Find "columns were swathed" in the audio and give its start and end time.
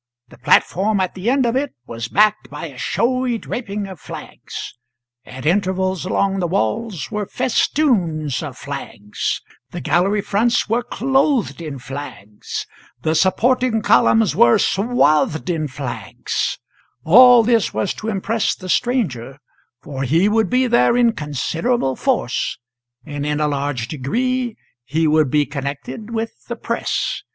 13.83-15.51